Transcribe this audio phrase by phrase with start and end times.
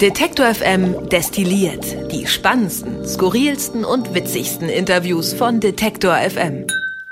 [0.00, 6.66] Detektor FM destilliert die spannendsten, skurrilsten und witzigsten Interviews von Detektor FM.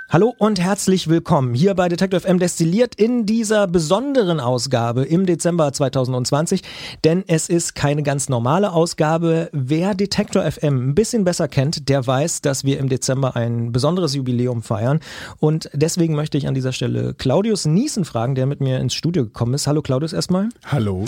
[0.08, 5.72] Hallo und herzlich willkommen hier bei Detective FM destilliert in dieser besonderen Ausgabe im Dezember
[5.72, 6.62] 2020,
[7.04, 9.50] denn es ist keine ganz normale Ausgabe.
[9.52, 14.14] Wer Detector FM ein bisschen besser kennt, der weiß, dass wir im Dezember ein besonderes
[14.14, 15.00] Jubiläum feiern
[15.38, 19.24] und deswegen möchte ich an dieser Stelle Claudius Niesen fragen, der mit mir ins Studio
[19.24, 19.66] gekommen ist.
[19.66, 20.48] Hallo Claudius erstmal.
[20.64, 21.04] Hallo.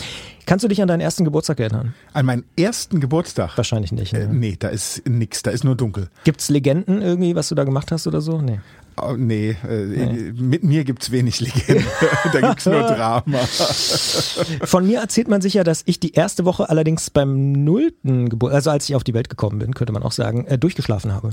[0.47, 1.95] Kannst du dich an deinen ersten Geburtstag erinnern?
[2.13, 3.57] An meinen ersten Geburtstag?
[3.57, 4.13] Wahrscheinlich nicht.
[4.13, 4.21] Ne?
[4.21, 6.09] Äh, nee, da ist nix, da ist nur dunkel.
[6.23, 8.41] Gibt's Legenden irgendwie, was du da gemacht hast oder so?
[8.41, 8.61] Nee.
[8.97, 11.85] Oh, nee, äh, nee, mit mir gibt's wenig Legenden.
[12.33, 13.39] da gibt's nur Drama.
[14.63, 18.55] Von mir erzählt man sich ja, dass ich die erste Woche allerdings beim nullten Geburt,
[18.55, 21.31] also als ich auf die Welt gekommen bin, könnte man auch sagen, äh, durchgeschlafen habe.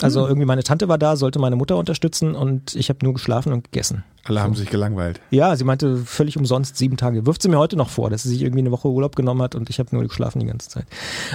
[0.00, 3.52] Also irgendwie meine Tante war da, sollte meine Mutter unterstützen und ich habe nur geschlafen
[3.52, 4.04] und gegessen.
[4.24, 5.20] Alle haben sich gelangweilt.
[5.30, 7.26] Ja, sie meinte völlig umsonst sieben Tage.
[7.26, 9.56] Wirft sie mir heute noch vor, dass sie sich irgendwie eine Woche Urlaub genommen hat
[9.56, 10.86] und ich habe nur geschlafen die ganze Zeit.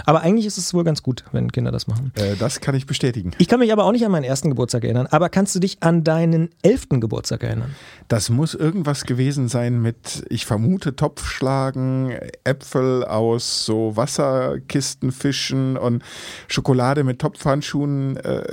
[0.05, 2.13] Aber eigentlich ist es wohl ganz gut, wenn Kinder das machen.
[2.15, 3.31] Äh, das kann ich bestätigen.
[3.39, 5.07] Ich kann mich aber auch nicht an meinen ersten Geburtstag erinnern.
[5.07, 7.75] Aber kannst du dich an deinen elften Geburtstag erinnern?
[8.07, 12.11] Das muss irgendwas gewesen sein mit, ich vermute, Topfschlagen,
[12.45, 16.03] Äpfel aus so Wasserkisten fischen und
[16.47, 18.46] Schokolade mit Topfhandschuhen äh,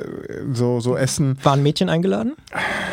[0.53, 1.39] so, so essen.
[1.43, 2.35] Waren Mädchen eingeladen?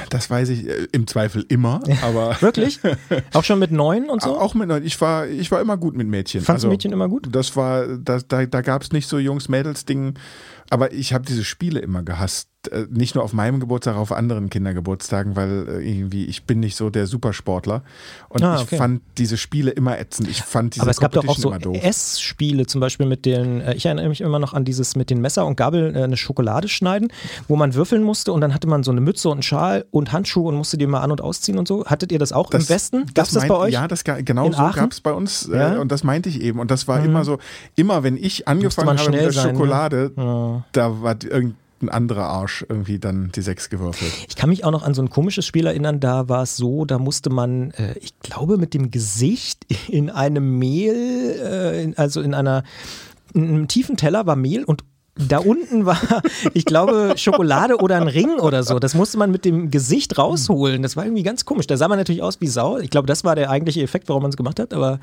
[0.10, 2.36] Das weiß ich äh, im Zweifel immer, aber.
[2.42, 2.80] Wirklich?
[3.34, 4.38] Auch schon mit neun und so?
[4.38, 4.86] Auch mit neun.
[4.86, 6.42] Ich war, ich war immer gut mit Mädchen.
[6.42, 7.28] Fandest also, Mädchen immer gut?
[7.32, 10.16] Das war, da, da, da gab es nicht so Jungs-Mädels-Ding.
[10.72, 12.48] Aber ich habe diese Spiele immer gehasst.
[12.72, 16.62] Äh, nicht nur auf meinem Geburtstag, auch auf anderen Kindergeburtstagen, weil äh, irgendwie ich bin
[16.62, 17.84] nicht so der Supersportler.
[18.30, 18.68] Und ah, okay.
[18.72, 20.30] ich fand diese Spiele immer ätzend.
[20.30, 23.74] Ich fand diese Aber es gab doch auch so Essspiele, zum Beispiel mit den, äh,
[23.74, 27.12] ich erinnere mich immer noch an dieses mit den Messer und Gabel eine Schokolade schneiden,
[27.50, 30.14] wo man würfeln musste und dann hatte man so eine Mütze und einen Schal und
[30.14, 31.86] Handschuhe und musste die mal an- und ausziehen und so.
[31.86, 33.06] Hattet ihr das auch das, im Westen?
[33.14, 33.74] Gab es das, das bei euch?
[33.74, 35.82] Ja, das genau In so gab es bei uns ja?
[35.82, 36.60] und das meinte ich eben.
[36.60, 37.06] Und das war mhm.
[37.08, 37.40] immer so,
[37.76, 39.52] immer wenn ich angefangen habe mit der sein, ne?
[39.52, 40.61] Schokolade, ne?
[40.72, 44.12] Da war irgendein anderer Arsch irgendwie dann die sechs gewürfelt.
[44.28, 46.86] Ich kann mich auch noch an so ein komisches Spiel erinnern, da war es so,
[46.86, 52.34] da musste man, äh, ich glaube, mit dem Gesicht in einem Mehl, äh, also in
[52.34, 52.64] einer
[53.34, 54.84] in einem tiefen Teller war Mehl und
[55.16, 56.00] da unten war,
[56.54, 58.80] ich glaube, Schokolade oder ein Ring oder so.
[58.80, 60.82] Das musste man mit dem Gesicht rausholen.
[60.82, 61.68] Das war irgendwie ganz komisch.
[61.68, 62.78] Da sah man natürlich aus wie Sau.
[62.78, 64.74] Ich glaube, das war der eigentliche Effekt, warum man es gemacht hat.
[64.74, 65.00] Aber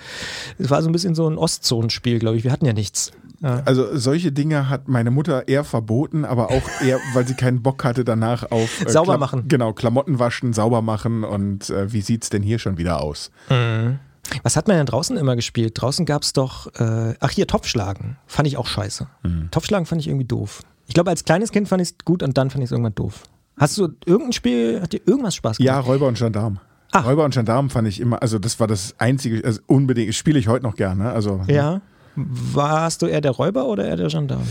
[0.59, 2.45] es war so ein bisschen so ein Ostzonenspiel, glaube ich.
[2.45, 3.13] Wir hatten ja nichts.
[3.41, 3.63] Ja.
[3.67, 7.85] Also solche Dinge hat meine Mutter eher verboten, aber auch eher, weil sie keinen Bock
[7.85, 9.45] hatte danach auf äh, sauber machen.
[9.47, 13.31] Genau, Klamotten waschen, sauber machen und äh, wie es denn hier schon wieder aus?
[13.49, 14.01] Mhm.
[14.43, 15.81] Was hat man denn draußen immer gespielt?
[15.81, 18.17] Draußen gab es doch, äh, ach hier, Topfschlagen.
[18.27, 19.07] Fand ich auch scheiße.
[19.23, 19.51] Mhm.
[19.51, 20.63] Topfschlagen fand ich irgendwie doof.
[20.87, 22.95] Ich glaube, als kleines Kind fand ich es gut und dann fand ich es irgendwann
[22.95, 23.23] doof.
[23.59, 25.67] Hast du irgendein Spiel, hat dir irgendwas Spaß gemacht?
[25.67, 26.61] Ja, Räuber und Gendarm.
[26.93, 27.05] Ach.
[27.05, 30.49] Räuber und Gendarm fand ich immer, also das war das einzige, also unbedingt, spiele ich
[30.49, 31.13] heute noch gerne.
[31.13, 31.81] Also, ja.
[32.15, 34.47] Warst du eher der Räuber oder eher der Gendarm?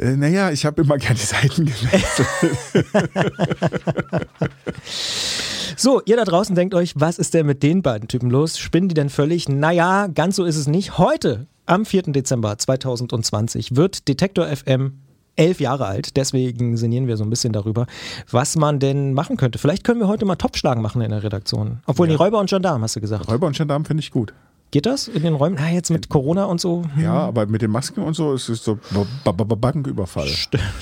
[0.00, 2.28] Äh, naja, ich habe immer gerne die Seiten gewechselt.
[5.76, 8.58] so, ihr da draußen denkt euch, was ist denn mit den beiden Typen los?
[8.58, 9.48] Spinnen die denn völlig?
[9.48, 10.96] Naja, ganz so ist es nicht.
[10.96, 12.02] Heute, am 4.
[12.12, 15.00] Dezember 2020, wird Detektor FM
[15.36, 16.16] elf Jahre alt.
[16.16, 17.86] Deswegen sinnieren wir so ein bisschen darüber,
[18.30, 19.58] was man denn machen könnte.
[19.58, 21.80] Vielleicht können wir heute mal Topfschlagen machen in der Redaktion.
[21.86, 22.12] Obwohl, ja.
[22.12, 23.28] die Räuber und Gendarm, hast du gesagt.
[23.28, 24.32] Räuber und Gendarm finde ich gut.
[24.70, 25.58] Geht das in den Räumen?
[25.58, 26.84] Ah, jetzt mit Corona und so.
[26.94, 27.02] Hm.
[27.02, 28.78] Ja, aber mit den Masken und so ist es so
[29.24, 30.28] Banküberfall.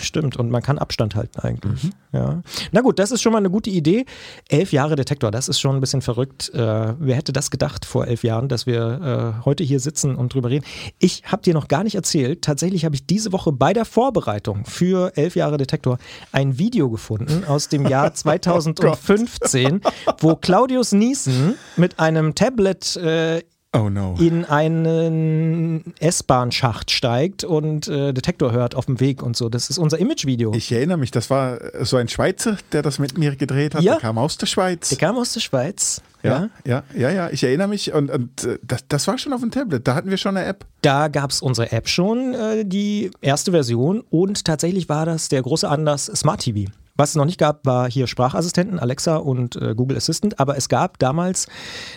[0.00, 1.84] Stimmt, und man kann Abstand halten eigentlich.
[1.84, 1.90] Mhm.
[2.12, 2.42] Ja.
[2.72, 4.04] Na gut, das ist schon mal eine gute Idee.
[4.48, 6.50] Elf Jahre Detektor, das ist schon ein bisschen verrückt.
[6.54, 10.34] Äh, wer hätte das gedacht vor elf Jahren, dass wir äh, heute hier sitzen und
[10.34, 10.66] drüber reden?
[10.98, 12.42] Ich habe dir noch gar nicht erzählt.
[12.42, 15.98] Tatsächlich habe ich diese Woche bei der Vorbereitung für elf Jahre Detektor
[16.32, 23.42] ein Video gefunden aus dem Jahr 2015, oh wo Claudius Niesen mit einem Tablet äh,
[23.78, 24.16] Oh no.
[24.18, 29.48] in einen S-Bahn-Schacht steigt und äh, Detektor hört auf dem Weg und so.
[29.48, 30.52] Das ist unser Image-Video.
[30.54, 33.82] Ich erinnere mich, das war so ein Schweizer, der das mit mir gedreht hat.
[33.82, 33.92] Ja.
[33.94, 34.88] Der kam aus der Schweiz.
[34.88, 36.02] Der kam aus der Schweiz.
[36.22, 37.30] Ja, ja, ja, ja, ja.
[37.30, 39.86] ich erinnere mich und, und äh, das, das war schon auf dem Tablet.
[39.86, 40.64] Da hatten wir schon eine App.
[40.82, 45.42] Da gab es unsere App schon, äh, die erste Version und tatsächlich war das der
[45.42, 46.70] große Anlass Smart TV.
[46.98, 50.40] Was es noch nicht gab, war hier Sprachassistenten, Alexa und äh, Google Assistant.
[50.40, 51.46] Aber es gab damals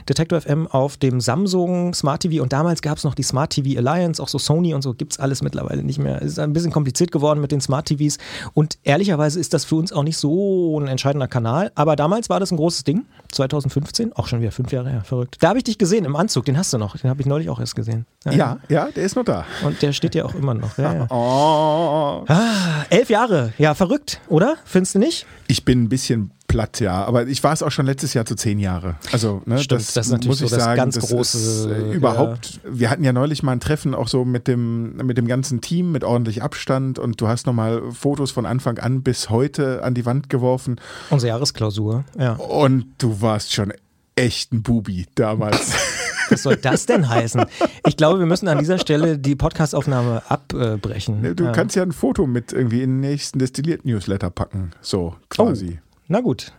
[0.07, 3.79] Detector FM auf dem Samsung Smart TV und damals gab es noch die Smart TV
[3.79, 6.21] Alliance, auch so Sony und so gibt es alles mittlerweile nicht mehr.
[6.21, 8.19] Es ist ein bisschen kompliziert geworden mit den Smart TVs
[8.53, 11.71] und ehrlicherweise ist das für uns auch nicht so ein entscheidender Kanal.
[11.73, 15.37] Aber damals war das ein großes Ding, 2015, auch schon wieder fünf Jahre her, verrückt.
[15.39, 17.49] Da habe ich dich gesehen im Anzug, den hast du noch, den habe ich neulich
[17.49, 18.05] auch erst gesehen.
[18.25, 19.45] Ja, ja, ja, der ist noch da.
[19.65, 20.77] Und der steht ja auch immer noch.
[20.77, 21.07] Ja, ja.
[21.31, 22.23] Oh.
[22.27, 24.55] Ah, elf Jahre, ja, verrückt, oder?
[24.65, 25.25] Findest du nicht?
[25.47, 27.05] Ich bin ein bisschen platt, ja.
[27.05, 28.95] Aber ich war es auch schon letztes Jahr zu zehn Jahre.
[29.11, 31.37] Also, ne, Stimmt, das, das ist natürlich muss ich so das sagen, ganz das große,
[31.37, 31.93] ist, äh, ja.
[31.93, 32.59] überhaupt.
[32.63, 35.91] Wir hatten ja neulich mal ein Treffen auch so mit dem, mit dem ganzen Team,
[35.91, 40.05] mit ordentlich Abstand und du hast nochmal Fotos von Anfang an bis heute an die
[40.05, 40.79] Wand geworfen
[41.09, 42.33] Unsere Jahresklausur, ja.
[42.33, 43.73] und du warst schon
[44.15, 45.73] echt ein Bubi damals.
[46.31, 47.43] Was soll das denn heißen?
[47.85, 51.21] Ich glaube, wir müssen an dieser Stelle die Podcastaufnahme abbrechen.
[51.21, 51.51] Ne, du Ja.
[51.51, 54.71] kannst ja ein Foto mit irgendwie in den nächsten Destilliert-Newsletter packen.
[54.81, 55.79] So, quasi.
[56.07, 56.51] Na gut.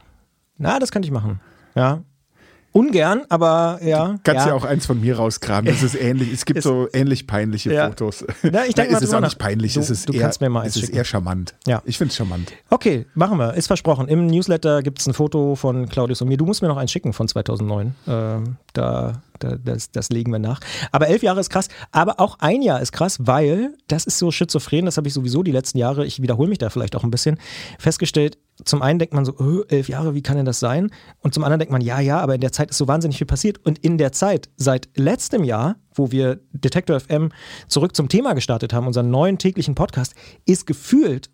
[0.58, 1.40] Na, das könnte ich machen.
[1.74, 2.02] Ja.
[2.74, 4.16] Ungern, aber ja.
[4.24, 4.54] Kannst ja.
[4.54, 5.66] auch eins von mir rausgraben.
[5.70, 6.32] Das ist ähnlich.
[6.32, 7.88] Es gibt Es- so ähnlich peinliche Ja.
[7.88, 8.24] Fotos.
[8.42, 9.74] Na, ich denk Nein, mal es ist auch nicht peinlich.
[9.74, 11.54] Du- es ist du eher, kannst mir mal eins es ist eher charmant.
[11.66, 11.82] Ja.
[11.84, 12.50] Ich finde es charmant.
[12.70, 13.52] Okay, machen wir.
[13.54, 14.08] Ist versprochen.
[14.08, 16.38] Im Newsletter gibt es ein Foto von Claudius und mir.
[16.38, 17.94] Du musst mir noch eins schicken von 2009.
[18.08, 20.60] Ähm, da, da, das, das legen wir nach.
[20.90, 21.68] Aber elf Jahre ist krass.
[21.90, 24.84] Aber auch ein Jahr ist krass, weil das ist so schizophren.
[24.84, 27.38] Das habe ich sowieso die letzten Jahre, ich wiederhole mich da vielleicht auch ein bisschen,
[27.78, 28.38] festgestellt.
[28.64, 30.90] Zum einen denkt man so, öh, elf Jahre, wie kann denn das sein?
[31.20, 33.26] Und zum anderen denkt man, ja, ja, aber in der Zeit ist so wahnsinnig viel
[33.26, 33.58] passiert.
[33.64, 37.30] Und in der Zeit, seit letztem Jahr, wo wir Detektor FM
[37.66, 41.30] zurück zum Thema gestartet haben, unseren neuen täglichen Podcast, ist gefühlt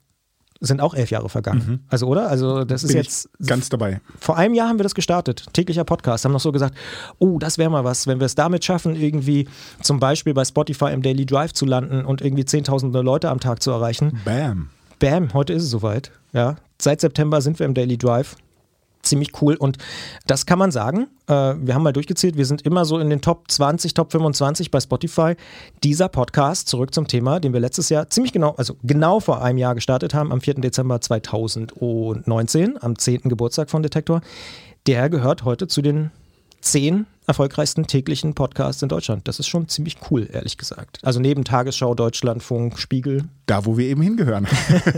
[0.61, 1.85] sind auch elf Jahre vergangen.
[1.89, 2.29] Also, oder?
[2.29, 3.29] Also, das ist Bin jetzt.
[3.39, 4.01] ich ganz dabei.
[4.19, 6.75] Vor einem Jahr haben wir das gestartet, täglicher Podcast, haben noch so gesagt,
[7.19, 9.49] oh, das wäre mal was, wenn wir es damit schaffen, irgendwie
[9.83, 13.63] zum Beispiel bei Spotify im Daily Drive zu landen und irgendwie zehntausende Leute am Tag
[13.63, 14.21] zu erreichen.
[14.25, 14.71] Bam.
[14.99, 16.11] Bam, heute ist es soweit.
[16.33, 18.37] Ja, seit September sind wir im Daily Drive.
[19.03, 19.79] Ziemlich cool und
[20.27, 21.09] das kann man sagen.
[21.27, 24.71] Äh, wir haben mal durchgezählt, wir sind immer so in den Top 20, Top 25
[24.71, 25.35] bei Spotify.
[25.85, 29.59] Dieser Podcast, zurück zum Thema, den wir letztes Jahr ziemlich genau, also genau vor einem
[29.59, 30.55] Jahr gestartet haben, am 4.
[30.55, 33.23] Dezember 2019, am 10.
[33.23, 34.21] Geburtstag von Detektor,
[34.87, 36.11] der gehört heute zu den
[36.61, 39.29] zehn erfolgreichsten täglichen Podcasts in Deutschland.
[39.29, 40.99] Das ist schon ziemlich cool, ehrlich gesagt.
[41.03, 44.47] Also neben Tagesschau, Deutschlandfunk, Spiegel, Da, wo wir eben hingehören.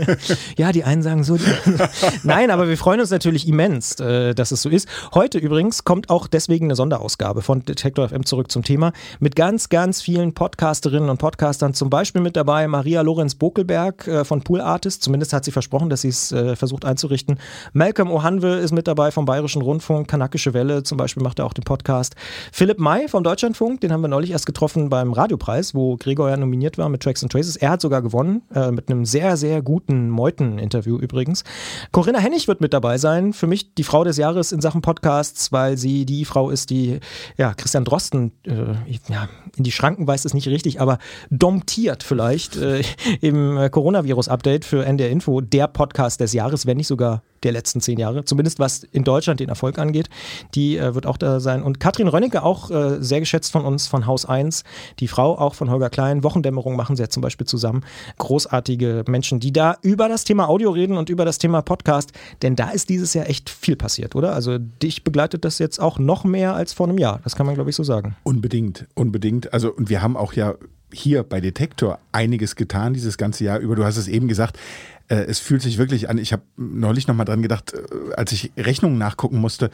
[0.57, 1.37] ja, die einen sagen so.
[2.23, 4.87] Nein, aber wir freuen uns natürlich immens, äh, dass es so ist.
[5.13, 9.69] Heute übrigens kommt auch deswegen eine Sonderausgabe von Detektor FM zurück zum Thema mit ganz,
[9.69, 11.73] ganz vielen Podcasterinnen und Podcastern.
[11.73, 15.03] Zum Beispiel mit dabei Maria Lorenz Bokelberg äh, von Pool Artist.
[15.03, 17.39] Zumindest hat sie versprochen, dass sie es äh, versucht einzurichten.
[17.73, 20.07] Malcolm Ohanwe ist mit dabei vom Bayerischen Rundfunk.
[20.07, 22.15] Kanakische Welle zum Beispiel macht er auch den Podcast.
[22.51, 26.37] Philipp May vom Deutschlandfunk, den haben wir neulich erst getroffen beim Radiopreis, wo Gregor ja
[26.37, 27.55] nominiert war mit Tracks and Traces.
[27.55, 31.43] Er hat sogar gewonnen, äh, mit einem sehr, sehr guten Meuten-Interview übrigens.
[31.91, 33.33] Corinna Hennig wird mit dabei sein.
[33.33, 36.99] Für mich die Frau des Jahres in Sachen Podcasts, weil sie die Frau ist, die
[37.37, 38.73] ja, Christian Drosten äh,
[39.09, 40.97] ja, in die Schranken weist es nicht richtig, aber
[41.29, 42.81] domptiert vielleicht äh,
[43.21, 47.81] im äh, Coronavirus-Update für NDR Info der Podcast des Jahres, wenn nicht sogar der letzten
[47.81, 50.09] zehn Jahre, zumindest was in Deutschland den Erfolg angeht.
[50.53, 51.63] Die äh, wird auch da sein.
[51.63, 54.63] Und Katrin Rönnecke, auch äh, sehr geschätzt von uns, von Haus 1,
[54.99, 56.23] die Frau auch von Holger Klein.
[56.23, 57.83] Wochendämmerung machen sie ja zum Beispiel zusammen.
[58.17, 62.11] Großartige Menschen, die da über das Thema Audio reden und über das Thema Podcast,
[62.41, 64.33] denn da ist dieses Jahr echt viel passiert, oder?
[64.33, 67.19] Also dich begleitet das jetzt auch noch mehr als vor einem Jahr.
[67.23, 68.15] Das kann man, glaube ich, so sagen.
[68.23, 69.53] Unbedingt, unbedingt.
[69.53, 70.55] Also, und wir haben auch ja
[70.93, 73.75] hier bei Detektor einiges getan dieses ganze Jahr über.
[73.75, 74.57] Du hast es eben gesagt,
[75.07, 76.17] äh, es fühlt sich wirklich an.
[76.17, 79.69] Ich habe neulich nochmal dran gedacht, äh, als ich Rechnungen nachgucken musste.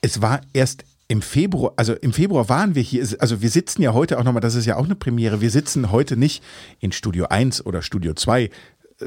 [0.00, 3.94] Es war erst im Februar, also im Februar waren wir hier, also wir sitzen ja
[3.94, 6.44] heute auch nochmal, das ist ja auch eine Premiere, wir sitzen heute nicht
[6.80, 8.50] in Studio 1 oder Studio 2,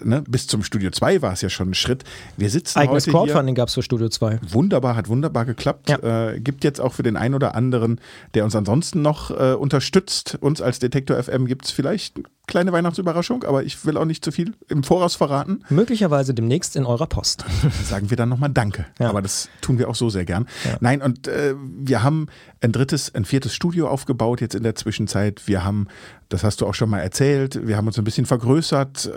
[0.04, 0.24] ne?
[0.28, 2.04] bis zum Studio 2 war es ja schon ein Schritt.
[2.38, 3.12] Wir sitzen Eigenes heute.
[3.12, 4.40] Crowdfunding gab es für Studio 2.
[4.48, 5.90] Wunderbar, hat wunderbar geklappt.
[5.90, 6.32] Ja.
[6.32, 8.00] Äh, gibt jetzt auch für den einen oder anderen,
[8.34, 12.72] der uns ansonsten noch äh, unterstützt, uns als Detektor FM gibt es vielleicht eine kleine
[12.74, 15.64] Weihnachtsüberraschung, aber ich will auch nicht zu viel im Voraus verraten.
[15.70, 17.46] Möglicherweise demnächst in eurer Post.
[17.84, 18.86] Sagen wir dann nochmal Danke.
[19.00, 19.10] Ja.
[19.10, 20.48] Aber das tun wir auch so sehr gern.
[20.82, 22.28] Nein, und äh, wir haben
[22.60, 25.48] ein drittes, ein viertes Studio aufgebaut jetzt in der Zwischenzeit.
[25.48, 25.88] Wir haben,
[26.30, 29.10] das hast du auch schon mal erzählt, wir haben uns ein bisschen vergrößert, äh,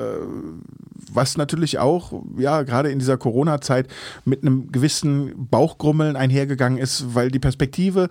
[1.12, 3.88] was natürlich auch, ja, gerade in dieser Corona-Zeit
[4.24, 8.08] mit einem gewissen Bauchgrummeln einhergegangen ist, weil die Perspektive,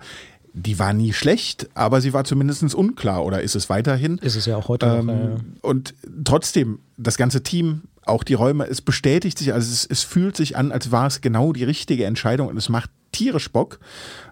[0.54, 4.18] die war nie schlecht, aber sie war zumindest unklar oder ist es weiterhin.
[4.18, 5.14] Ist es ja auch heute Ähm, noch.
[5.14, 5.94] äh, Und
[6.24, 10.56] trotzdem, das ganze Team, auch die Räume, es bestätigt sich, also es, es fühlt sich
[10.56, 13.80] an, als war es genau die richtige Entscheidung und es macht tierisch Bock.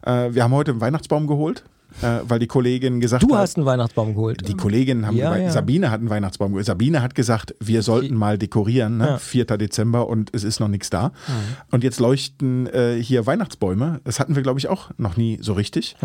[0.05, 1.64] Äh, wir haben heute einen Weihnachtsbaum geholt,
[2.01, 4.47] äh, weil die Kollegin gesagt Du hat, hast einen Weihnachtsbaum geholt.
[4.49, 5.51] die Kolleginnen haben, Ja, ja.
[5.51, 6.67] Sabine hat einen Weihnachtsbaum geholt.
[6.67, 9.07] Sabine hat gesagt, wir sollten mal dekorieren, ne?
[9.07, 9.19] Ja.
[9.19, 9.45] 4.
[9.45, 11.09] Dezember und es ist noch nichts da.
[11.09, 11.33] Mhm.
[11.71, 14.01] Und jetzt leuchten äh, hier Weihnachtsbäume.
[14.05, 15.97] Das hatten wir, glaube ich, auch noch nie so richtig.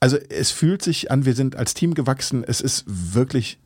[0.00, 2.44] Also es fühlt sich an, wir sind als Team gewachsen.
[2.46, 3.58] Es ist wirklich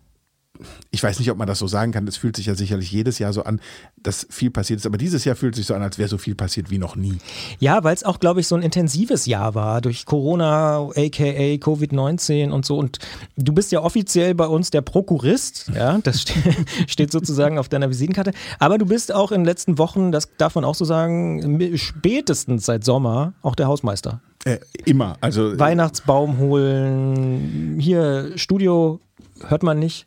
[0.91, 2.07] ich weiß nicht, ob man das so sagen kann.
[2.07, 3.61] Es fühlt sich ja sicherlich jedes Jahr so an,
[4.03, 4.87] dass viel passiert ist.
[4.87, 7.19] Aber dieses Jahr fühlt sich so an, als wäre so viel passiert wie noch nie.
[7.59, 12.51] Ja, weil es auch, glaube ich, so ein intensives Jahr war durch Corona, aka Covid-19
[12.51, 12.79] und so.
[12.79, 12.99] Und
[13.37, 15.71] du bist ja offiziell bei uns der Prokurist.
[15.75, 16.25] Ja, das
[16.87, 18.33] steht sozusagen auf deiner Visitenkarte.
[18.59, 22.67] Aber du bist auch in den letzten Wochen, das darf man auch so sagen, spätestens
[22.67, 24.21] seit Sommer auch der Hausmeister.
[24.45, 25.17] Äh, immer.
[25.21, 29.01] Also Weihnachtsbaum holen, hier Studio
[29.47, 30.07] hört man nicht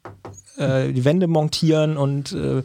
[0.57, 2.63] äh, die Wände montieren und äh,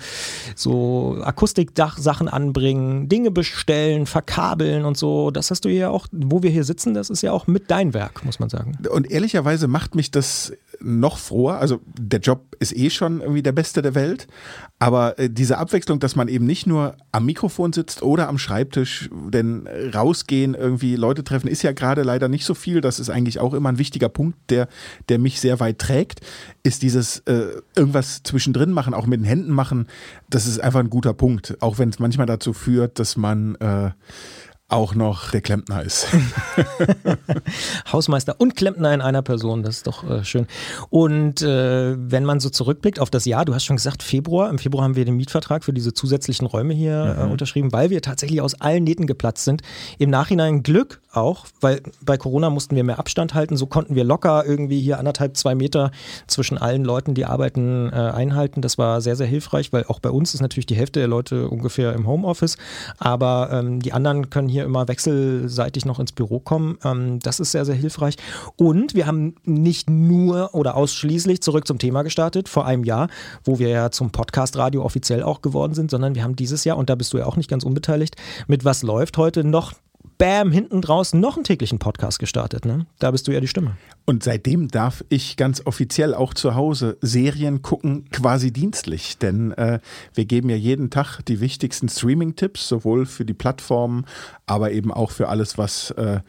[0.55, 5.31] so Akustikdach-Sachen anbringen, Dinge bestellen, verkabeln und so.
[5.31, 7.95] Das hast du ja auch, wo wir hier sitzen, das ist ja auch mit dein
[7.95, 8.77] Werk, muss man sagen.
[8.91, 11.59] Und ehrlicherweise macht mich das noch froher.
[11.59, 14.27] Also der Job ist eh schon irgendwie der beste der Welt,
[14.79, 19.11] aber äh, diese Abwechslung, dass man eben nicht nur am Mikrofon sitzt oder am Schreibtisch,
[19.13, 22.81] denn rausgehen, irgendwie Leute treffen, ist ja gerade leider nicht so viel.
[22.81, 24.69] Das ist eigentlich auch immer ein wichtiger Punkt, der,
[25.09, 26.21] der mich sehr weit trägt,
[26.63, 29.87] ist dieses äh, irgendwas zwischendrin machen, auch mit den Händen machen.
[30.29, 33.91] Das ist einfach ein guter Punkt, auch wenn es manchmal dazu führt, dass man äh,
[34.69, 36.07] auch noch der Klempner ist.
[37.93, 40.47] Hausmeister und Klempner in einer Person, das ist doch äh, schön.
[40.91, 44.59] Und äh, wenn man so zurückblickt auf das Jahr, du hast schon gesagt, Februar, im
[44.59, 47.29] Februar haben wir den Mietvertrag für diese zusätzlichen Räume hier äh, mhm.
[47.29, 49.63] äh, unterschrieben, weil wir tatsächlich aus allen Nähten geplatzt sind.
[49.97, 54.05] Im Nachhinein Glück auch, weil bei Corona mussten wir mehr Abstand halten, so konnten wir
[54.05, 55.91] locker irgendwie hier anderthalb, zwei Meter
[56.27, 58.61] zwischen allen Leuten, die arbeiten, äh, einhalten.
[58.63, 61.49] Das war sehr, sehr hilfreich, weil auch bei uns ist natürlich die Hälfte der Leute
[61.49, 62.57] ungefähr im Homeoffice,
[62.99, 66.79] aber ähm, die anderen können hier immer wechselseitig noch ins Büro kommen.
[66.85, 68.17] Ähm, das ist sehr, sehr hilfreich.
[68.57, 73.09] Und wir haben nicht nur oder ausschließlich zurück zum Thema gestartet vor einem Jahr,
[73.45, 76.91] wo wir ja zum Podcast-Radio offiziell auch geworden sind, sondern wir haben dieses Jahr, und
[76.91, 79.73] da bist du ja auch nicht ganz unbeteiligt, mit Was läuft heute noch
[80.19, 82.65] bam, hinten draußen noch einen täglichen Podcast gestartet.
[82.65, 82.87] Ne?
[82.99, 83.77] Da bist du ja die Stimme.
[84.05, 89.19] Und seitdem darf ich ganz offiziell auch zu Hause Serien gucken, quasi dienstlich.
[89.19, 89.79] Denn äh,
[90.15, 94.05] wir geben ja jeden Tag die wichtigsten Streaming-Tipps, sowohl für die Plattformen,
[94.47, 96.21] aber eben auch für alles, was äh,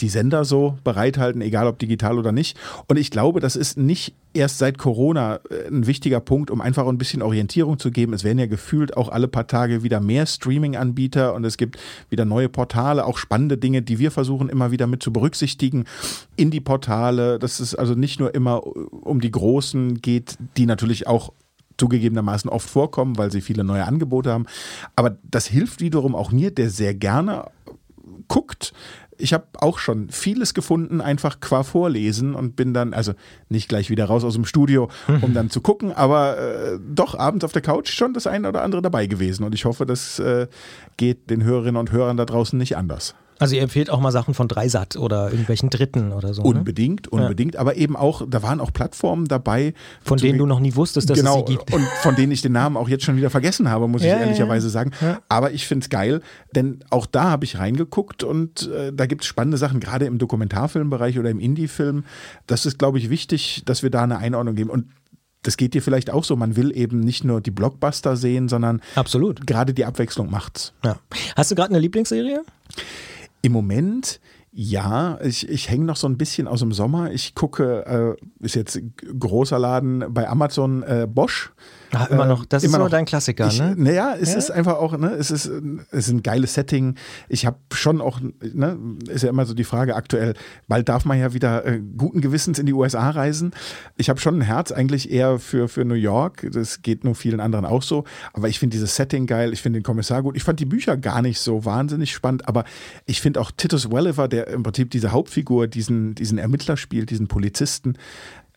[0.00, 2.58] die Sender so bereithalten, egal ob digital oder nicht.
[2.88, 6.86] Und ich glaube, das ist nicht erst seit Corona äh, ein wichtiger Punkt, um einfach
[6.86, 8.12] ein bisschen Orientierung zu geben.
[8.12, 11.78] Es werden ja gefühlt auch alle paar Tage wieder mehr Streaming-Anbieter und es gibt
[12.10, 15.84] wieder neue Portale, auch spannende Dinge, die wir versuchen immer wieder mit zu berücksichtigen
[16.36, 17.38] in die Portale.
[17.38, 21.32] Dass es also nicht nur immer um die großen geht, die natürlich auch
[21.78, 24.46] zugegebenermaßen oft vorkommen, weil sie viele neue Angebote haben.
[24.94, 27.50] Aber das hilft wiederum auch mir, der sehr gerne
[28.28, 28.71] guckt,
[29.22, 33.12] ich habe auch schon vieles gefunden, einfach qua Vorlesen und bin dann, also
[33.48, 37.44] nicht gleich wieder raus aus dem Studio, um dann zu gucken, aber äh, doch abends
[37.44, 39.44] auf der Couch schon das eine oder andere dabei gewesen.
[39.44, 40.48] Und ich hoffe, das äh,
[40.96, 43.14] geht den Hörerinnen und Hörern da draußen nicht anders.
[43.42, 46.42] Also ihr empfehlt auch mal Sachen von Dreisat oder irgendwelchen Dritten oder so.
[46.42, 47.22] Unbedingt, ne?
[47.22, 47.54] unbedingt.
[47.54, 47.60] Ja.
[47.60, 49.74] Aber eben auch, da waren auch Plattformen dabei.
[50.04, 51.72] Von denen du noch nie wusstest, dass genau, es sie gibt.
[51.72, 54.20] Und von denen ich den Namen auch jetzt schon wieder vergessen habe, muss ja, ich
[54.20, 54.92] ehrlicherweise ja, sagen.
[55.28, 56.20] Aber ich finde es geil,
[56.54, 60.18] denn auch da habe ich reingeguckt und äh, da gibt es spannende Sachen, gerade im
[60.18, 62.04] Dokumentarfilmbereich oder im Indie-Film.
[62.46, 64.70] Das ist, glaube ich, wichtig, dass wir da eine Einordnung geben.
[64.70, 64.86] Und
[65.42, 66.36] das geht dir vielleicht auch so.
[66.36, 69.46] Man will eben nicht nur die Blockbuster sehen, sondern Absolut.
[69.46, 70.72] gerade die Abwechslung macht's.
[70.84, 70.98] Ja.
[71.36, 72.44] Hast du gerade eine Lieblingsserie?
[73.42, 74.20] Im Moment
[74.54, 77.10] ja, ich, ich hänge noch so ein bisschen aus dem Sommer.
[77.10, 78.80] Ich gucke, äh, ist jetzt
[79.18, 81.52] großer Laden bei Amazon äh, Bosch.
[81.94, 83.74] Ach, immer noch, das immer ist so dein Klassiker, ich, ne?
[83.76, 84.38] Naja, es ja?
[84.38, 86.94] ist einfach auch, ne, es ist, es ist ein geiles Setting.
[87.28, 90.34] Ich habe schon auch, ne, ist ja immer so die Frage aktuell,
[90.68, 93.52] bald darf man ja wieder äh, guten Gewissens in die USA reisen.
[93.96, 96.48] Ich habe schon ein Herz eigentlich eher für, für New York.
[96.52, 98.04] Das geht nur vielen anderen auch so.
[98.32, 100.36] Aber ich finde dieses Setting geil, ich finde den Kommissar gut.
[100.36, 102.64] Ich fand die Bücher gar nicht so wahnsinnig spannend, aber
[103.04, 107.28] ich finde auch Titus Welliver, der im Prinzip diese Hauptfigur, diesen, diesen Ermittler spielt, diesen
[107.28, 107.94] Polizisten,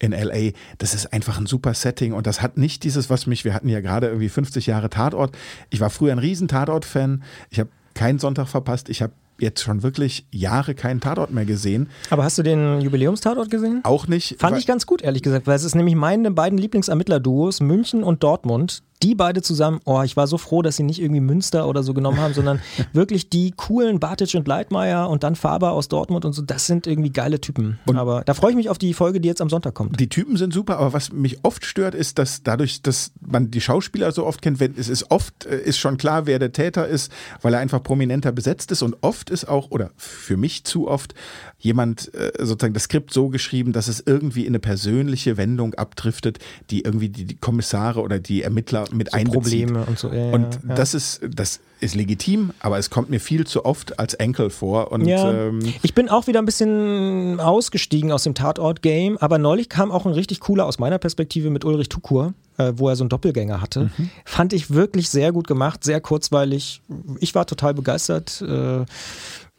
[0.06, 3.46] in LA, das ist einfach ein super Setting und das hat nicht dieses, was mich,
[3.46, 5.38] wir hatten ja gerade irgendwie 50 Jahre Tatort.
[5.70, 7.24] Ich war früher ein riesen Tatort-Fan.
[7.50, 8.90] Ich habe keinen Sonntag verpasst.
[8.90, 11.90] Ich habe jetzt schon wirklich Jahre keinen Tatort mehr gesehen.
[12.10, 13.82] Aber hast du den Jubiläumstatort gesehen?
[13.84, 14.40] Auch nicht.
[14.40, 18.24] Fand ich ganz gut, ehrlich gesagt, weil es ist nämlich meine beiden Lieblingsermittler-Duos, München und
[18.24, 21.84] Dortmund, die beide zusammen, oh, ich war so froh, dass sie nicht irgendwie Münster oder
[21.84, 22.60] so genommen haben, sondern
[22.94, 26.88] wirklich die coolen Bartic und Leitmeier und dann Faber aus Dortmund und so, das sind
[26.88, 27.78] irgendwie geile Typen.
[27.86, 30.00] Und aber da freue ich mich auf die Folge, die jetzt am Sonntag kommt.
[30.00, 33.62] Die Typen sind super, aber was mich oft stört, ist, dass dadurch, dass man die
[33.62, 36.88] Schauspieler so oft kennt, wenn, es ist oft äh, ist schon klar, wer der Täter
[36.88, 37.12] ist,
[37.42, 41.14] weil er einfach prominenter besetzt ist und oft ist auch, oder für mich zu oft,
[41.60, 46.40] jemand äh, sozusagen das Skript so geschrieben, dass es irgendwie in eine persönliche Wendung abdriftet,
[46.70, 49.68] die irgendwie die, die Kommissare oder die Ermittler mit so einbezieht.
[49.68, 50.12] Probleme und so.
[50.12, 50.76] Ja, und ja.
[50.76, 54.92] das ist, das ist legitim, aber es kommt mir viel zu oft als Enkel vor.
[54.92, 55.48] Und, ja.
[55.48, 60.06] ähm, ich bin auch wieder ein bisschen ausgestiegen aus dem Tatort-Game, aber neulich kam auch
[60.06, 63.62] ein richtig cooler aus meiner Perspektive mit Ulrich Tukur äh, wo er so einen Doppelgänger
[63.62, 63.92] hatte.
[63.98, 64.10] Mhm.
[64.26, 66.82] Fand ich wirklich sehr gut gemacht, sehr kurzweilig.
[67.20, 68.42] Ich war total begeistert.
[68.42, 68.86] Äh,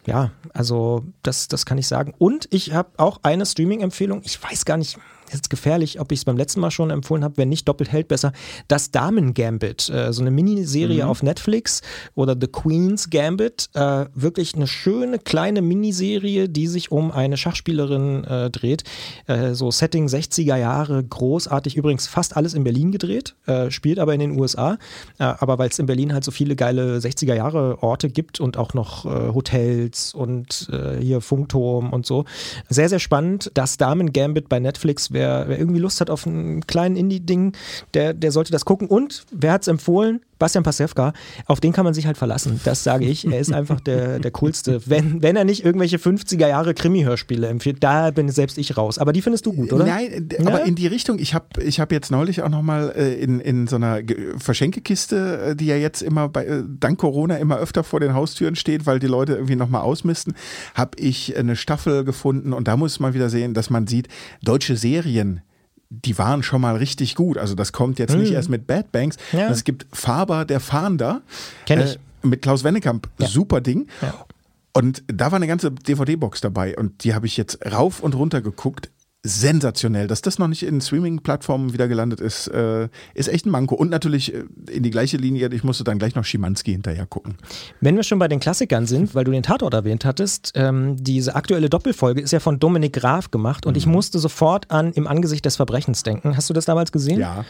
[0.06, 2.14] ja, also das, das kann ich sagen.
[2.16, 4.22] Und ich habe auch eine Streaming-Empfehlung.
[4.24, 4.98] Ich weiß gar nicht,
[5.32, 8.08] jetzt gefährlich, ob ich es beim letzten Mal schon empfohlen habe, wenn nicht doppelt hält
[8.08, 8.32] besser,
[8.68, 11.10] das Damen Gambit, äh, so eine Miniserie mhm.
[11.10, 11.82] auf Netflix
[12.14, 18.24] oder The Queen's Gambit, äh, wirklich eine schöne kleine Miniserie, die sich um eine Schachspielerin
[18.24, 18.84] äh, dreht,
[19.26, 24.14] äh, so Setting 60er Jahre, großartig, übrigens fast alles in Berlin gedreht, äh, spielt aber
[24.14, 24.78] in den USA,
[25.18, 28.56] äh, aber weil es in Berlin halt so viele geile 60er Jahre Orte gibt und
[28.56, 30.68] auch noch Hotels und
[31.00, 32.24] hier Funkturm und so,
[32.68, 36.66] sehr, sehr spannend, das Damen Gambit bei Netflix wer, wer irgendwie Lust hat auf einen
[36.66, 37.52] kleinen Indie-Ding,
[37.94, 38.86] der, der sollte das gucken.
[38.86, 40.20] Und wer hat es empfohlen?
[40.38, 41.12] Bastian Pasewka,
[41.46, 42.60] auf den kann man sich halt verlassen.
[42.64, 43.26] Das sage ich.
[43.26, 44.80] Er ist einfach der, der coolste.
[44.86, 48.98] Wenn, wenn er nicht irgendwelche 50er Jahre Krimi-Hörspiele empfiehlt, da bin selbst ich raus.
[48.98, 49.86] Aber die findest du gut, oder?
[49.86, 50.46] Nein, ja?
[50.46, 51.18] aber in die Richtung.
[51.18, 54.00] Ich habe ich hab jetzt neulich auch nochmal äh, in, in so einer
[54.38, 58.56] Verschenkekiste, äh, die ja jetzt immer bei, äh, dank Corona immer öfter vor den Haustüren
[58.56, 60.34] steht, weil die Leute irgendwie nochmal ausmisten,
[60.74, 64.08] habe ich eine Staffel gefunden und da muss man wieder sehen, dass man sieht,
[64.42, 65.40] deutsche Serien
[65.90, 67.38] die waren schon mal richtig gut.
[67.38, 68.20] Also das kommt jetzt hm.
[68.20, 69.16] nicht erst mit Bad Banks.
[69.32, 69.48] Ja.
[69.48, 71.22] Es gibt Faber der Fahnder.
[71.64, 71.94] Kenn ich.
[71.94, 73.08] Äh, mit Klaus Wennekamp.
[73.18, 73.28] Ja.
[73.28, 73.86] Super Ding.
[74.02, 74.14] Ja.
[74.72, 78.42] Und da war eine ganze DVD-Box dabei und die habe ich jetzt rauf und runter
[78.42, 78.90] geguckt
[79.26, 80.06] sensationell.
[80.06, 83.74] Dass das noch nicht in Streaming-Plattformen wieder gelandet ist, äh, ist echt ein Manko.
[83.74, 87.36] Und natürlich äh, in die gleiche Linie, ich musste dann gleich noch Schimanski hinterher gucken.
[87.80, 91.34] Wenn wir schon bei den Klassikern sind, weil du den Tatort erwähnt hattest, ähm, diese
[91.34, 93.78] aktuelle Doppelfolge ist ja von Dominik Graf gemacht und mhm.
[93.78, 96.36] ich musste sofort an Im Angesicht des Verbrechens denken.
[96.36, 97.20] Hast du das damals gesehen?
[97.20, 97.44] Ja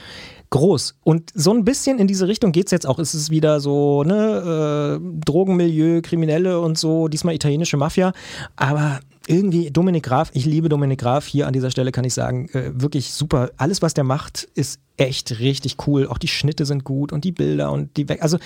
[0.51, 0.95] groß.
[1.03, 2.99] Und so ein bisschen in diese Richtung geht es jetzt auch.
[2.99, 8.13] Es ist wieder so, ne, äh, Drogenmilieu, Kriminelle und so, diesmal italienische Mafia.
[8.55, 11.27] Aber irgendwie Dominik Graf, ich liebe Dominik Graf.
[11.27, 13.51] Hier an dieser Stelle kann ich sagen, äh, wirklich super.
[13.57, 16.07] Alles, was der macht, ist echt richtig cool.
[16.07, 18.09] Auch die Schnitte sind gut und die Bilder und die.
[18.09, 18.39] We also,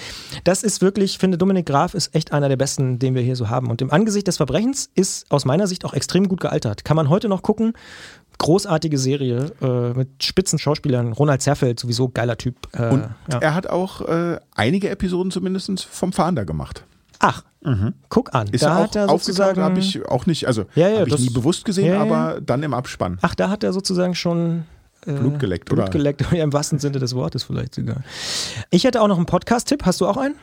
[0.44, 3.36] das ist wirklich, ich finde, Dominik Graf ist echt einer der besten, den wir hier
[3.36, 3.68] so haben.
[3.68, 6.84] Und im Angesicht des Verbrechens ist aus meiner Sicht auch extrem gut gealtert.
[6.84, 7.74] Kann man heute noch gucken.
[8.38, 11.12] Großartige Serie äh, mit spitzen Schauspielern.
[11.12, 12.56] Ronald Zerfeld, sowieso geiler Typ.
[12.72, 13.38] Äh, und ja.
[13.38, 16.84] er hat auch äh, einige Episoden zumindest vom Fahnder gemacht.
[17.20, 17.94] Ach, mhm.
[18.08, 18.48] guck an.
[18.48, 21.18] Ist da er auch er sozusagen habe ich auch nicht, also ja, ja, habe ich
[21.18, 23.18] nie bewusst gesehen, ja, aber dann im Abspann.
[23.22, 24.64] Ach, da hat er sozusagen schon
[25.06, 25.90] äh, Blut geleckt, Blut oder?
[25.90, 28.02] geleckt, ja, im wahrsten Sinne des Wortes vielleicht sogar.
[28.70, 29.84] Ich hätte auch noch einen Podcast-Tipp.
[29.84, 30.34] Hast du auch einen?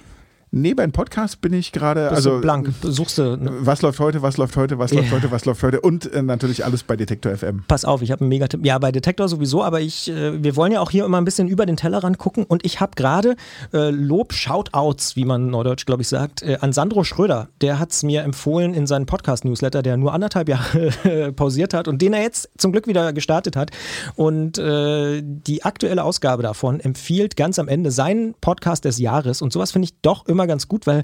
[0.51, 2.09] Nee, beim Podcast bin ich gerade.
[2.09, 3.35] Also blank, suchst du.
[3.35, 3.51] Ne?
[3.59, 6.63] Was läuft heute, was läuft heute, was läuft heute, was läuft heute und äh, natürlich
[6.63, 7.65] alles bei Detektor FM.
[7.67, 8.65] Pass auf, ich habe einen Megatipp.
[8.65, 11.49] Ja, bei Detektor sowieso, aber ich, äh, wir wollen ja auch hier immer ein bisschen
[11.49, 13.35] über den Tellerrand gucken und ich habe gerade
[13.73, 17.49] äh, Lob, Shoutouts, wie man neudeutsch, glaube ich, sagt, äh, an Sandro Schröder.
[17.59, 22.01] Der hat es mir empfohlen in seinem Podcast-Newsletter, der nur anderthalb Jahre pausiert hat und
[22.01, 23.71] den er jetzt zum Glück wieder gestartet hat.
[24.15, 29.51] Und äh, die aktuelle Ausgabe davon empfiehlt ganz am Ende seinen Podcast des Jahres und
[29.51, 31.03] sowas finde ich doch immer immer ganz gut, weil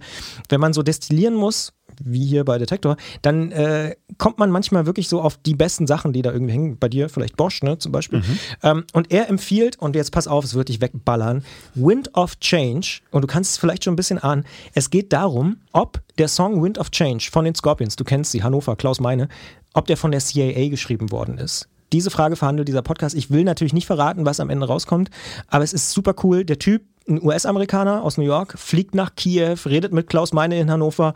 [0.49, 5.09] wenn man so destillieren muss, wie hier bei Detektor, dann äh, kommt man manchmal wirklich
[5.09, 6.77] so auf die besten Sachen, die da irgendwie hängen.
[6.77, 8.19] Bei dir vielleicht Bosch, ne, zum Beispiel.
[8.19, 8.39] Mhm.
[8.61, 11.43] Ähm, und er empfiehlt, und jetzt pass auf, es wird dich wegballern,
[11.75, 13.01] Wind of Change.
[13.11, 14.45] Und du kannst es vielleicht schon ein bisschen ahnen.
[14.73, 18.43] Es geht darum, ob der Song Wind of Change von den Scorpions, du kennst sie,
[18.43, 19.27] Hannover, Klaus Meine,
[19.73, 21.67] ob der von der CIA geschrieben worden ist.
[21.91, 23.15] Diese Frage verhandelt dieser Podcast.
[23.15, 25.11] Ich will natürlich nicht verraten, was am Ende rauskommt,
[25.47, 26.43] aber es ist super cool.
[26.43, 30.71] Der Typ ein US-Amerikaner aus New York fliegt nach Kiew, redet mit Klaus Meine in
[30.71, 31.13] Hannover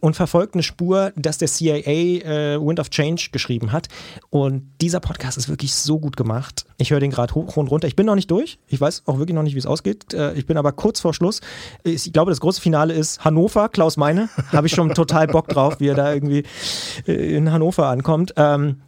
[0.00, 3.88] und verfolgt eine Spur, dass der CIA äh, Wind of Change geschrieben hat.
[4.30, 6.66] Und dieser Podcast ist wirklich so gut gemacht.
[6.76, 7.88] Ich höre den gerade hoch und runter.
[7.88, 8.58] Ich bin noch nicht durch.
[8.66, 10.12] Ich weiß auch wirklich noch nicht, wie es ausgeht.
[10.12, 11.40] Äh, ich bin aber kurz vor Schluss.
[11.84, 14.28] Ich glaube, das große Finale ist Hannover, Klaus Meine.
[14.52, 16.44] Habe ich schon total Bock drauf, wie er da irgendwie
[17.06, 18.34] äh, in Hannover ankommt.
[18.36, 18.80] Ähm,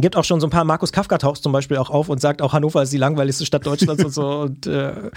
[0.00, 2.42] gibt auch schon so ein paar Markus Kafka taucht zum Beispiel auch auf und sagt
[2.42, 4.22] auch Hannover ist die langweiligste Stadt Deutschlands und so.
[4.42, 5.10] Und äh,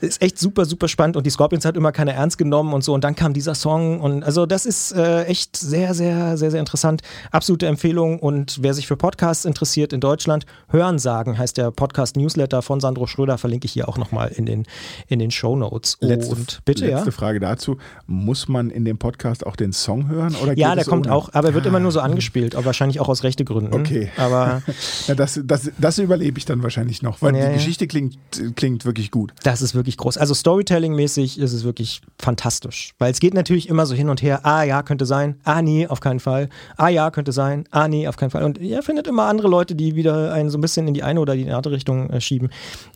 [0.00, 1.16] ist echt super super spannend.
[1.16, 2.94] Und die Scorpions hat immer keine ernst genommen und so.
[2.94, 4.00] Und dann kam dieser Song.
[4.00, 7.02] Und also das ist äh, echt sehr sehr sehr sehr interessant.
[7.30, 8.18] Absolute Empfehlung.
[8.18, 12.80] Und wer sich für Podcasts interessiert in Deutschland Hören sagen heißt der Podcast Newsletter von
[12.80, 14.64] Sandro Schröder verlinke ich hier auch nochmal in den
[15.08, 15.98] in den Show Notes.
[16.00, 17.12] Letzte, und bitte letzte ja?
[17.12, 17.78] Frage dazu.
[18.06, 21.14] Muss man in dem Podcast auch den Song hören oder ja der kommt ohne?
[21.14, 22.04] auch aber er wird immer nur so ah.
[22.04, 24.62] angespielt aber wahrscheinlich auch aus rechte Gründen okay aber
[25.06, 28.18] ja, das, das, das überlebe ich dann wahrscheinlich noch, weil ja, die Geschichte klingt,
[28.56, 29.32] klingt wirklich gut.
[29.42, 30.18] Das ist wirklich groß.
[30.18, 34.44] Also Storytelling-mäßig ist es wirklich fantastisch, weil es geht natürlich immer so hin und her.
[34.44, 35.36] Ah ja, könnte sein.
[35.44, 36.48] Ah nee, auf keinen Fall.
[36.76, 37.64] Ah ja, könnte sein.
[37.70, 38.44] Ah nee, auf keinen Fall.
[38.44, 41.20] Und ihr findet immer andere Leute, die wieder einen so ein bisschen in die eine
[41.20, 42.50] oder die andere Richtung äh, schieben.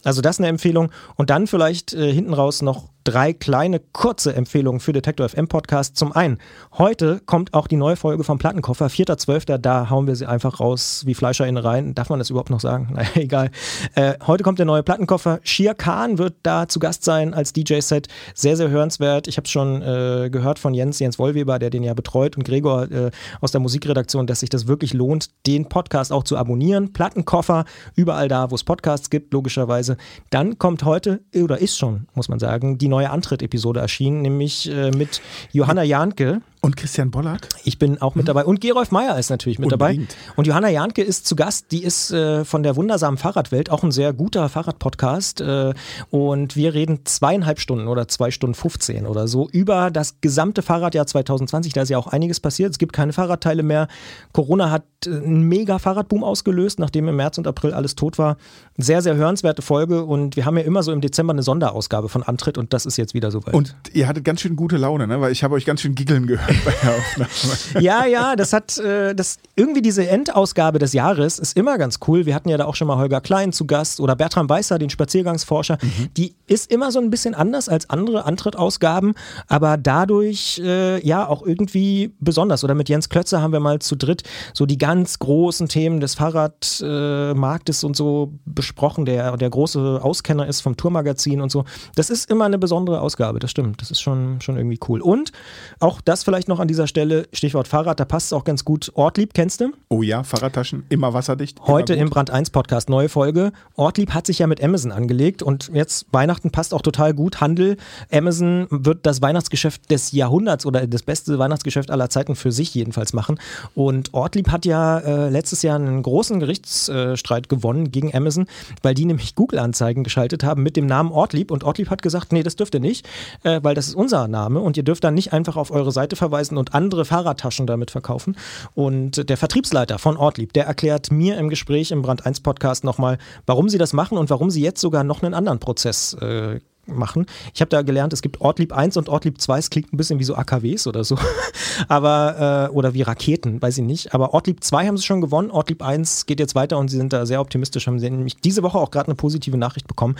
[0.04, 0.90] Also das ist eine Empfehlung.
[1.16, 5.96] Und dann vielleicht äh, hinten raus noch drei kleine kurze Empfehlungen für Detektor FM Podcast.
[5.96, 6.38] Zum einen,
[6.76, 9.58] heute kommt auch die neue Folge vom Plattenkoffer, 4.12.
[9.58, 11.94] Da hauen wir sie einfach raus wie Fleischer in rein.
[11.94, 12.88] Darf man das überhaupt noch sagen?
[12.96, 13.50] Naja, egal.
[13.94, 15.40] Äh, heute kommt der neue Plattenkoffer.
[15.42, 18.08] Shir Khan wird da zu Gast sein als DJ-Set.
[18.34, 19.28] Sehr, sehr hörenswert.
[19.28, 22.44] Ich habe es schon äh, gehört von Jens, Jens Wollweber, der den ja betreut und
[22.44, 23.10] Gregor äh,
[23.42, 26.94] aus der Musikredaktion, dass sich das wirklich lohnt, den Podcast auch zu abonnieren.
[26.94, 27.66] Plattenkoffer,
[27.96, 29.98] überall da, wo es Podcasts gibt, logischerweise.
[30.30, 34.90] Dann kommt heute, oder ist schon, muss man sagen, die neue Antritt-Episode erschienen, nämlich äh,
[34.90, 35.20] mit
[35.52, 36.40] Johanna Jahnke.
[36.66, 37.48] Und Christian Bollert?
[37.62, 38.26] Ich bin auch mit mhm.
[38.26, 38.44] dabei.
[38.44, 40.10] Und Gerolf Meyer ist natürlich mit Unbedingt.
[40.10, 40.32] dabei.
[40.34, 41.70] Und Johanna Jahnke ist zu Gast.
[41.70, 45.42] Die ist äh, von der wundersamen Fahrradwelt, auch ein sehr guter Fahrradpodcast.
[45.42, 45.74] Äh,
[46.10, 51.06] und wir reden zweieinhalb Stunden oder zwei Stunden 15 oder so über das gesamte Fahrradjahr
[51.06, 51.72] 2020.
[51.72, 52.72] Da ist ja auch einiges passiert.
[52.72, 53.86] Es gibt keine Fahrradteile mehr.
[54.32, 58.38] Corona hat äh, einen mega Fahrradboom ausgelöst, nachdem im März und April alles tot war.
[58.76, 60.04] Sehr, sehr hörenswerte Folge.
[60.04, 62.96] Und wir haben ja immer so im Dezember eine Sonderausgabe von Antritt und das ist
[62.96, 63.54] jetzt wieder soweit.
[63.54, 65.20] Und ihr hattet ganz schön gute Laune, ne?
[65.20, 67.84] weil ich habe euch ganz schön giggeln gehört bei der Aufnahme.
[67.84, 72.26] ja, ja, das hat äh, das irgendwie diese Endausgabe des Jahres ist immer ganz cool.
[72.26, 74.90] Wir hatten ja da auch schon mal Holger Klein zu Gast oder Bertram Weißer, den
[74.90, 75.78] Spaziergangsforscher.
[75.80, 76.08] Mhm.
[76.16, 79.14] Die ist immer so ein bisschen anders als andere Antrittausgaben,
[79.48, 82.64] aber dadurch äh, ja auch irgendwie besonders.
[82.64, 86.14] Oder mit Jens Klötzer haben wir mal zu dritt so die ganz großen Themen des
[86.14, 91.64] Fahrradmarktes äh, und so besprochen, der der große Auskenner ist vom Tourmagazin und so.
[91.94, 93.80] Das ist immer eine besondere Ausgabe, das stimmt.
[93.80, 95.00] Das ist schon, schon irgendwie cool.
[95.00, 95.32] Und
[95.80, 98.62] auch das vielleicht vielleicht noch an dieser Stelle, Stichwort Fahrrad, da passt es auch ganz
[98.66, 98.92] gut.
[98.94, 99.72] Ortlieb, kennst du?
[99.88, 101.56] Oh ja, Fahrradtaschen, immer wasserdicht.
[101.56, 103.52] Immer Heute im Brand 1 Podcast, neue Folge.
[103.74, 107.40] Ortlieb hat sich ja mit Amazon angelegt und jetzt Weihnachten passt auch total gut.
[107.40, 107.78] Handel,
[108.12, 113.14] Amazon wird das Weihnachtsgeschäft des Jahrhunderts oder das beste Weihnachtsgeschäft aller Zeiten für sich jedenfalls
[113.14, 113.40] machen.
[113.74, 118.44] Und Ortlieb hat ja äh, letztes Jahr einen großen Gerichtsstreit gewonnen gegen Amazon,
[118.82, 122.42] weil die nämlich Google-Anzeigen geschaltet haben mit dem Namen Ortlieb und Ortlieb hat gesagt, nee,
[122.42, 123.08] das dürft ihr nicht,
[123.42, 126.14] äh, weil das ist unser Name und ihr dürft dann nicht einfach auf eure Seite
[126.14, 128.36] verweisen verweisen und andere Fahrradtaschen damit verkaufen.
[128.74, 133.18] Und der Vertriebsleiter von Ortlieb, der erklärt mir im Gespräch im Brand 1 Podcast nochmal,
[133.46, 137.26] warum sie das machen und warum sie jetzt sogar noch einen anderen Prozess äh, machen.
[137.54, 140.18] Ich habe da gelernt, es gibt Ortlieb 1 und Ortlieb 2, es klingt ein bisschen
[140.18, 141.18] wie so AKWs oder so,
[141.88, 144.14] aber äh, oder wie Raketen, weiß ich nicht.
[144.14, 147.12] Aber Ortlieb 2 haben sie schon gewonnen, Ortlieb 1 geht jetzt weiter und sie sind
[147.12, 150.16] da sehr optimistisch, haben sie nämlich diese Woche auch gerade eine positive Nachricht bekommen.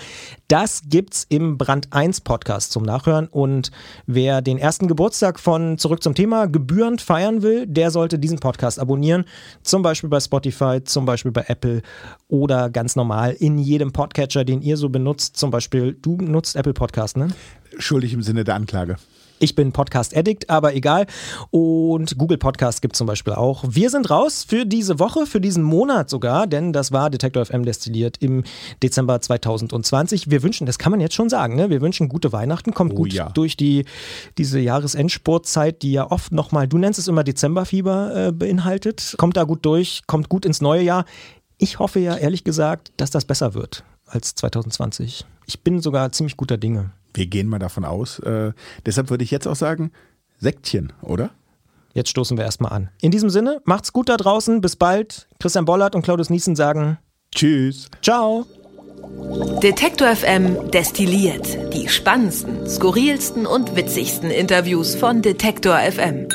[0.49, 3.71] Das gibt's im Brand 1 Podcast zum Nachhören und
[4.07, 8.79] wer den ersten Geburtstag von Zurück zum Thema gebührend feiern will, der sollte diesen Podcast
[8.79, 9.25] abonnieren,
[9.63, 11.83] zum Beispiel bei Spotify, zum Beispiel bei Apple
[12.29, 15.37] oder ganz normal in jedem Podcatcher, den ihr so benutzt.
[15.37, 17.29] Zum Beispiel, du nutzt Apple Podcast, ne?
[17.79, 18.97] Schuldig im Sinne der Anklage.
[19.39, 21.07] Ich bin Podcast Addict, aber egal.
[21.51, 23.65] Und Google Podcast gibt es zum Beispiel auch.
[23.69, 27.67] Wir sind raus für diese Woche, für diesen Monat sogar, denn das war Detektor FM
[27.67, 28.45] destilliert im
[28.83, 30.31] Dezember 2020.
[30.31, 31.69] Wir wünschen, das kann man jetzt schon sagen, ne?
[31.69, 33.29] wir wünschen gute Weihnachten, kommt oh, gut ja.
[33.29, 33.85] durch die,
[34.39, 39.17] diese Jahresendsportzeit, die ja oft nochmal, du nennst es immer Dezemberfieber äh, beinhaltet.
[39.19, 41.05] Kommt da gut durch, kommt gut ins neue Jahr.
[41.59, 45.25] Ich hoffe ja ehrlich gesagt, dass das besser wird als 2020.
[45.47, 46.91] Ich bin sogar ziemlich guter Dinge.
[47.15, 48.19] Wir gehen mal davon aus.
[48.21, 48.53] Äh,
[48.85, 49.91] deshalb würde ich jetzt auch sagen,
[50.39, 51.31] Sektchen, oder?
[51.95, 52.91] Jetzt stoßen wir erstmal an.
[53.01, 54.61] In diesem Sinne, macht's gut da draußen.
[54.61, 55.29] Bis bald.
[55.41, 56.99] Christian Bollert und Claudius Niesen sagen
[57.35, 57.89] Tschüss.
[58.03, 58.47] Ciao.
[59.63, 66.29] Detektor FM destilliert die spannendsten, skurrilsten und witzigsten Interviews von Detektor FM.